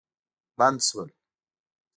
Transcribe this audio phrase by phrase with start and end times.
[0.57, 1.09] بند سول.